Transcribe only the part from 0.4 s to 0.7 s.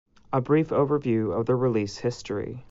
brief